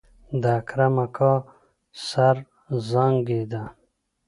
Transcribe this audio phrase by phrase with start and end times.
[0.41, 1.33] د اکرم اکا
[2.07, 2.37] سر
[2.89, 3.63] زانګېده.